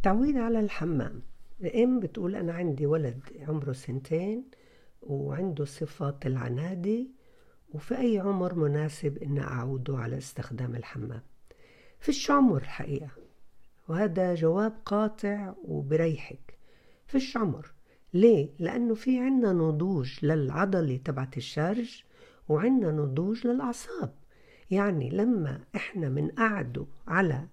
[0.00, 1.22] التعويد على الحمام.
[1.60, 4.44] الأم بتقول أنا عندي ولد عمره سنتين
[5.02, 7.06] وعنده صفات العنادة
[7.72, 11.22] وفي أي عمر مناسب إن أعوده على استخدام الحمام.
[11.98, 13.08] فيش عمر الحقيقة
[13.88, 16.58] وهذا جواب قاطع وبريحك.
[17.06, 17.72] فيش عمر.
[18.14, 22.02] ليه؟ لأنه في عنا نضوج للعضلة تبعت الشرج
[22.48, 24.14] وعنا نضوج للأعصاب.
[24.70, 27.46] يعني لما إحنا منقعده على.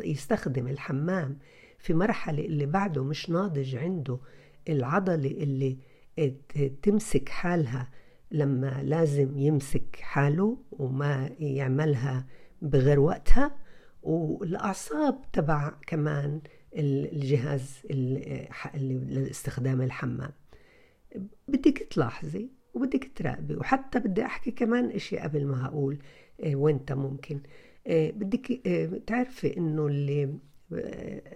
[0.00, 1.38] يستخدم الحمام
[1.78, 4.18] في مرحلة اللي بعده مش ناضج عنده
[4.68, 5.78] العضلة اللي
[6.82, 7.90] تمسك حالها
[8.30, 12.26] لما لازم يمسك حاله وما يعملها
[12.62, 13.56] بغير وقتها
[14.02, 16.40] والأعصاب تبع كمان
[16.76, 17.82] الجهاز
[18.74, 20.30] لاستخدام الحمام
[21.48, 23.56] بدك تلاحظي وبدك تراقبي.
[23.56, 25.98] وحتى بدي أحكي كمان إشي قبل ما أقول
[26.46, 27.40] وإنت ممكن.
[27.88, 28.60] بدك
[29.06, 30.34] تعرفي إنه اللي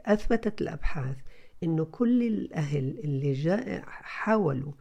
[0.07, 1.17] أثبتت الأبحاث
[1.63, 4.73] إنه كل الأهل اللي جاء حاولوا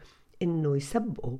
[0.41, 1.37] إنه يسبقوا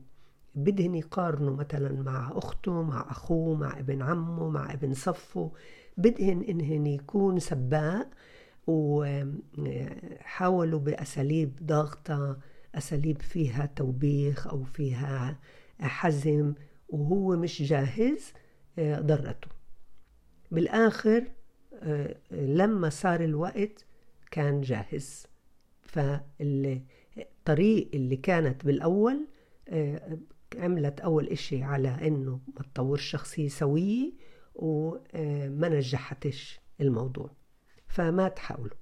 [0.56, 5.52] بدهن يقارنوا مثلا مع أخته مع أخوه مع ابن عمه مع ابن صفه.
[5.98, 8.10] بدهن إنهن يكون سباق
[9.58, 12.38] وحاولوا بأساليب ضاغطة
[12.80, 15.40] أساليب فيها توبيخ أو فيها
[15.80, 16.54] حزم
[16.90, 18.34] وهو مش جاهز
[18.80, 19.48] ضرته.
[20.52, 21.24] بالآخر
[22.32, 23.86] لما صار الوقت
[24.32, 25.28] كان جاهز.
[25.82, 26.70] فالطريق
[27.94, 29.28] اللي كانت بالأول
[30.58, 34.12] عملت أول إشي على إنه ما تطورش شخصية سوية
[34.56, 37.32] وما نجحتش الموضوع.
[37.88, 38.78] فما تحاولوا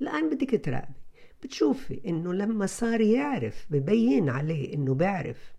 [0.00, 0.99] الآن بدك تراقبي.
[1.42, 5.52] بتشوفي إنه لما صار يعرف ببين عليه إنه بيعرف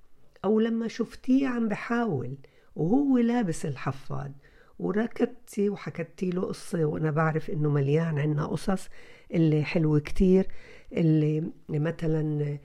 [0.46, 2.38] أو لما شفتيه عم بحاول
[2.76, 4.32] وهو لابس الحفاض
[4.80, 8.88] وركضتي وحكتي له قصة وأنا بعرف إنه مليان عنا قصص
[9.34, 10.48] اللي حلوة كتير
[10.94, 12.58] اللي مثلا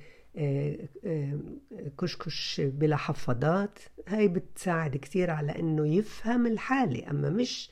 [1.99, 7.11] كشكش بلا حفاضات هاي بتساعد كتير على إنه يفهم الحالة.
[7.11, 7.71] أما مش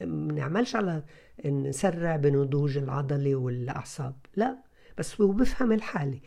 [0.00, 1.02] منعملش على
[1.44, 4.65] نسرع بنضوج العضلة والأعصاب لا.
[4.98, 6.20] بس هو بفهم الحالة.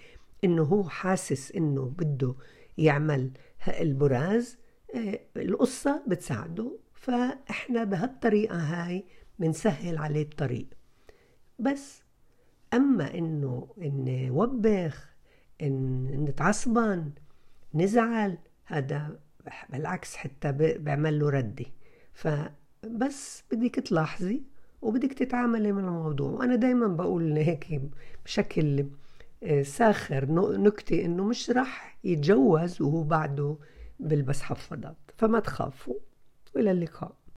[0.43, 2.35] إنه هو حاسس إنه بده
[2.77, 3.31] يعمل
[3.67, 4.57] البراز
[5.37, 6.79] القصة بتساعده.
[6.93, 9.05] فإحنا بهالطريقة هاي
[9.39, 10.67] بنسهل عليه الطريق.
[11.59, 12.03] بس
[12.73, 15.15] أما إنه إن وبخ
[15.61, 17.11] إن نتعصبن
[17.73, 19.19] نزعل هذا
[19.69, 21.65] بالعكس حتى بيعمل له ردة.
[22.13, 24.43] فبس بدك تلاحظي
[24.81, 26.31] وبدك تتعاملي مع الموضوع.
[26.31, 27.81] وأنا دايما بقول هيك
[28.25, 28.85] بشكل
[29.63, 30.25] ساخر
[30.57, 33.57] نكتة إنه مش رح يتجوز وهو بعده
[33.99, 34.97] بلبس حفاضات.
[35.17, 35.95] فما تخافوا.
[36.55, 37.18] وإلى اللقاء.